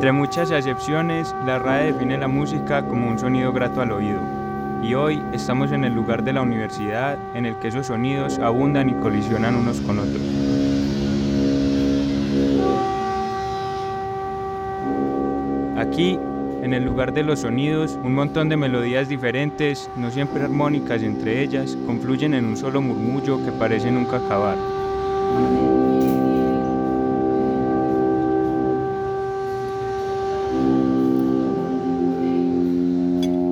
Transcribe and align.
Entre 0.00 0.12
muchas 0.12 0.50
excepciones, 0.50 1.36
la 1.44 1.58
RAE 1.58 1.92
define 1.92 2.16
la 2.16 2.26
música 2.26 2.82
como 2.86 3.10
un 3.10 3.18
sonido 3.18 3.52
grato 3.52 3.82
al 3.82 3.92
oído. 3.92 4.18
Y 4.82 4.94
hoy 4.94 5.22
estamos 5.34 5.72
en 5.72 5.84
el 5.84 5.92
lugar 5.92 6.24
de 6.24 6.32
la 6.32 6.40
universidad 6.40 7.18
en 7.34 7.44
el 7.44 7.54
que 7.56 7.68
esos 7.68 7.88
sonidos 7.88 8.38
abundan 8.38 8.88
y 8.88 8.94
colisionan 8.94 9.56
unos 9.56 9.78
con 9.82 9.98
otros. 9.98 10.22
Aquí, 15.76 16.18
en 16.62 16.72
el 16.72 16.82
lugar 16.82 17.12
de 17.12 17.22
los 17.22 17.40
sonidos, 17.40 17.98
un 18.02 18.14
montón 18.14 18.48
de 18.48 18.56
melodías 18.56 19.06
diferentes, 19.06 19.90
no 19.96 20.10
siempre 20.10 20.42
armónicas 20.42 21.02
entre 21.02 21.42
ellas, 21.42 21.76
confluyen 21.84 22.32
en 22.32 22.46
un 22.46 22.56
solo 22.56 22.80
murmullo 22.80 23.44
que 23.44 23.52
parece 23.52 23.90
nunca 23.90 24.16
acabar. 24.16 24.56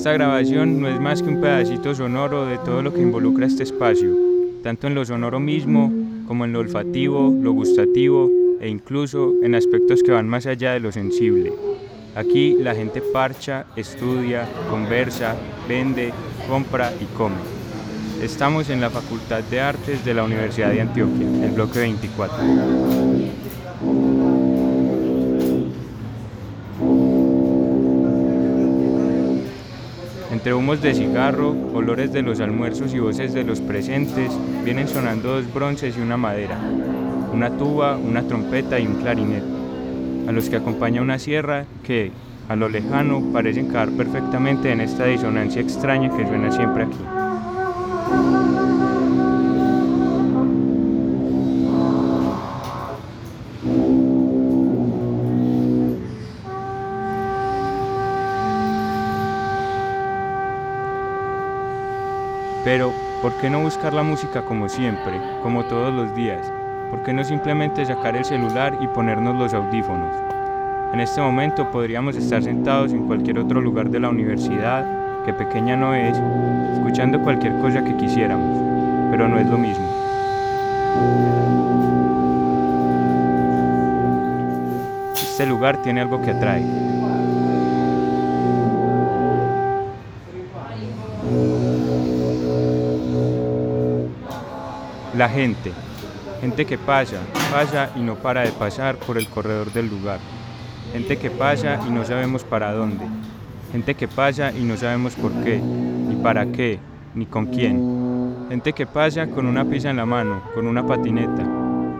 Esta 0.00 0.14
grabación 0.14 0.80
no 0.80 0.88
es 0.88 0.98
más 0.98 1.22
que 1.22 1.28
un 1.28 1.42
pedacito 1.42 1.94
sonoro 1.94 2.46
de 2.46 2.56
todo 2.56 2.80
lo 2.80 2.94
que 2.94 3.02
involucra 3.02 3.44
este 3.44 3.64
espacio, 3.64 4.16
tanto 4.62 4.86
en 4.86 4.94
lo 4.94 5.04
sonoro 5.04 5.38
mismo 5.40 5.92
como 6.26 6.46
en 6.46 6.54
lo 6.54 6.60
olfativo, 6.60 7.30
lo 7.38 7.52
gustativo 7.52 8.30
e 8.62 8.70
incluso 8.70 9.34
en 9.42 9.54
aspectos 9.54 10.02
que 10.02 10.12
van 10.12 10.26
más 10.26 10.46
allá 10.46 10.72
de 10.72 10.80
lo 10.80 10.90
sensible. 10.90 11.52
Aquí 12.14 12.56
la 12.58 12.74
gente 12.74 13.02
parcha, 13.02 13.66
estudia, 13.76 14.48
conversa, 14.70 15.36
vende, 15.68 16.14
compra 16.48 16.94
y 16.98 17.04
come. 17.14 17.36
Estamos 18.22 18.70
en 18.70 18.80
la 18.80 18.88
Facultad 18.88 19.42
de 19.50 19.60
Artes 19.60 20.02
de 20.02 20.14
la 20.14 20.24
Universidad 20.24 20.70
de 20.70 20.80
Antioquia, 20.80 21.26
el 21.44 21.50
bloque 21.50 21.78
24. 21.78 22.38
Entre 30.40 30.54
humos 30.54 30.80
de 30.80 30.94
cigarro, 30.94 31.54
olores 31.74 32.14
de 32.14 32.22
los 32.22 32.40
almuerzos 32.40 32.94
y 32.94 32.98
voces 32.98 33.34
de 33.34 33.44
los 33.44 33.60
presentes, 33.60 34.32
vienen 34.64 34.88
sonando 34.88 35.34
dos 35.34 35.52
bronces 35.52 35.98
y 35.98 36.00
una 36.00 36.16
madera, 36.16 36.58
una 37.30 37.50
tuba, 37.58 37.98
una 37.98 38.22
trompeta 38.22 38.80
y 38.80 38.86
un 38.86 38.94
clarinete, 39.02 39.44
a 40.26 40.32
los 40.32 40.48
que 40.48 40.56
acompaña 40.56 41.02
una 41.02 41.18
sierra 41.18 41.66
que, 41.84 42.10
a 42.48 42.56
lo 42.56 42.70
lejano, 42.70 43.22
parecen 43.34 43.68
caer 43.68 43.90
perfectamente 43.90 44.72
en 44.72 44.80
esta 44.80 45.04
disonancia 45.04 45.60
extraña 45.60 46.08
que 46.16 46.26
suena 46.26 46.50
siempre 46.50 46.84
aquí. 46.84 47.19
Pero, 62.62 62.92
¿por 63.22 63.32
qué 63.34 63.48
no 63.48 63.60
buscar 63.60 63.94
la 63.94 64.02
música 64.02 64.42
como 64.42 64.68
siempre, 64.68 65.18
como 65.42 65.64
todos 65.64 65.94
los 65.94 66.14
días? 66.14 66.52
¿Por 66.90 67.02
qué 67.02 67.12
no 67.14 67.24
simplemente 67.24 67.86
sacar 67.86 68.16
el 68.16 68.24
celular 68.24 68.76
y 68.82 68.86
ponernos 68.88 69.34
los 69.36 69.54
audífonos? 69.54 70.14
En 70.92 71.00
este 71.00 71.22
momento 71.22 71.70
podríamos 71.70 72.16
estar 72.16 72.42
sentados 72.42 72.92
en 72.92 73.06
cualquier 73.06 73.38
otro 73.38 73.62
lugar 73.62 73.88
de 73.88 74.00
la 74.00 74.10
universidad, 74.10 75.24
que 75.24 75.32
pequeña 75.32 75.74
no 75.74 75.94
es, 75.94 76.18
escuchando 76.74 77.18
cualquier 77.20 77.54
cosa 77.60 77.82
que 77.82 77.96
quisiéramos, 77.96 79.10
pero 79.10 79.26
no 79.26 79.38
es 79.38 79.46
lo 79.46 79.56
mismo. 79.56 79.86
Este 85.14 85.46
lugar 85.46 85.80
tiene 85.80 86.02
algo 86.02 86.20
que 86.20 86.32
atrae. 86.32 86.62
La 95.14 95.28
gente, 95.28 95.72
gente 96.40 96.64
que 96.64 96.78
pasa, 96.78 97.16
pasa 97.50 97.90
y 97.96 98.00
no 98.00 98.14
para 98.14 98.42
de 98.42 98.52
pasar 98.52 98.96
por 98.96 99.18
el 99.18 99.26
corredor 99.26 99.72
del 99.72 99.88
lugar. 99.88 100.20
Gente 100.92 101.16
que 101.16 101.30
pasa 101.30 101.80
y 101.86 101.90
no 101.90 102.04
sabemos 102.04 102.44
para 102.44 102.72
dónde. 102.72 103.04
Gente 103.72 103.94
que 103.96 104.06
pasa 104.06 104.52
y 104.52 104.62
no 104.62 104.76
sabemos 104.76 105.14
por 105.14 105.32
qué, 105.42 105.58
ni 105.58 106.14
para 106.16 106.46
qué, 106.46 106.78
ni 107.14 107.26
con 107.26 107.46
quién. 107.46 108.46
Gente 108.48 108.72
que 108.72 108.86
pasa 108.86 109.26
con 109.26 109.46
una 109.46 109.64
pizza 109.64 109.90
en 109.90 109.96
la 109.96 110.06
mano, 110.06 110.42
con 110.54 110.68
una 110.68 110.86
patineta. 110.86 111.44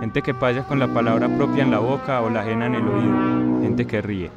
Gente 0.00 0.20
que 0.22 0.34
pasa 0.34 0.64
con 0.64 0.80
la 0.80 0.88
palabra 0.88 1.28
propia 1.28 1.62
en 1.62 1.70
la 1.70 1.78
boca 1.78 2.22
o 2.22 2.30
la 2.30 2.40
ajena 2.40 2.66
en 2.66 2.74
el 2.74 2.88
oído. 2.88 3.62
Gente 3.62 3.86
que 3.86 4.02
ríe. 4.02 4.30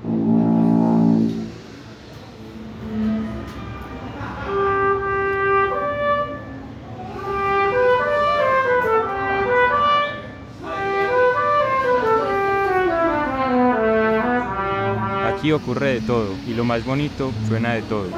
Aquí 15.40 15.54
ocurre 15.54 15.94
de 15.94 16.02
todo 16.02 16.36
y 16.46 16.54
lo 16.54 16.66
más 16.66 16.84
bonito 16.84 17.32
suena 17.48 17.72
de 17.72 17.82
todo. 17.84 18.10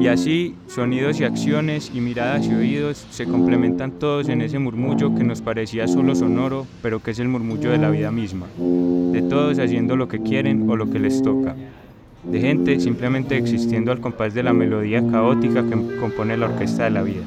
Y 0.00 0.06
así, 0.06 0.54
sonidos 0.68 1.18
y 1.18 1.24
acciones 1.24 1.90
y 1.92 2.00
miradas 2.00 2.46
y 2.46 2.54
oídos 2.54 3.04
se 3.10 3.24
complementan 3.24 3.90
todos 3.98 4.28
en 4.28 4.42
ese 4.42 4.60
murmullo 4.60 5.12
que 5.16 5.24
nos 5.24 5.42
parecía 5.42 5.88
solo 5.88 6.14
sonoro, 6.14 6.68
pero 6.82 7.02
que 7.02 7.10
es 7.10 7.18
el 7.18 7.26
murmullo 7.26 7.72
de 7.72 7.78
la 7.78 7.90
vida 7.90 8.12
misma, 8.12 8.46
de 8.56 9.22
todos 9.22 9.58
haciendo 9.58 9.96
lo 9.96 10.06
que 10.06 10.22
quieren 10.22 10.70
o 10.70 10.76
lo 10.76 10.88
que 10.88 11.00
les 11.00 11.20
toca 11.20 11.56
de 12.24 12.40
gente 12.40 12.80
simplemente 12.80 13.36
existiendo 13.36 13.92
al 13.92 14.00
compás 14.00 14.34
de 14.34 14.42
la 14.42 14.52
melodía 14.52 15.02
caótica 15.10 15.62
que 15.62 15.96
compone 15.96 16.36
la 16.36 16.46
orquesta 16.46 16.84
de 16.84 16.90
la 16.90 17.02
vida. 17.02 17.22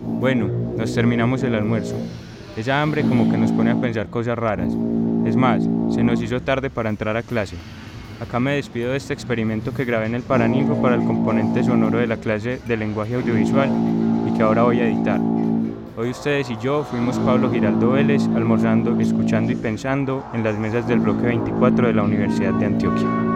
Bueno, 0.00 0.48
nos 0.76 0.94
terminamos 0.94 1.42
el 1.42 1.54
almuerzo. 1.54 1.96
Esa 2.56 2.82
hambre 2.82 3.02
como 3.02 3.30
que 3.30 3.38
nos 3.38 3.52
pone 3.52 3.70
a 3.70 3.80
pensar 3.80 4.08
cosas 4.08 4.38
raras. 4.38 4.72
Es 5.26 5.36
más, 5.36 5.68
se 5.90 6.02
nos 6.02 6.20
hizo 6.22 6.40
tarde 6.40 6.70
para 6.70 6.88
entrar 6.88 7.16
a 7.16 7.22
clase. 7.22 7.56
Acá 8.20 8.40
me 8.40 8.54
despido 8.54 8.90
de 8.90 8.96
este 8.96 9.14
experimento 9.14 9.72
que 9.72 9.84
grabé 9.84 10.06
en 10.06 10.16
el 10.16 10.22
Paraninfo 10.22 10.82
para 10.82 10.96
el 10.96 11.04
componente 11.04 11.62
sonoro 11.62 11.98
de 11.98 12.08
la 12.08 12.16
clase 12.16 12.60
de 12.66 12.76
lenguaje 12.76 13.14
audiovisual 13.14 13.70
y 14.28 14.36
que 14.36 14.42
ahora 14.42 14.64
voy 14.64 14.80
a 14.80 14.88
editar. 14.88 15.20
Hoy 15.96 16.10
ustedes 16.10 16.50
y 16.50 16.56
yo 16.62 16.84
fuimos 16.84 17.18
Pablo 17.20 17.50
Giraldo 17.50 17.90
Vélez 17.90 18.22
almorzando, 18.34 18.98
escuchando 19.00 19.52
y 19.52 19.56
pensando 19.56 20.24
en 20.32 20.44
las 20.44 20.58
mesas 20.58 20.86
del 20.88 21.00
bloque 21.00 21.26
24 21.26 21.88
de 21.88 21.94
la 21.94 22.02
Universidad 22.02 22.54
de 22.54 22.66
Antioquia. 22.66 23.27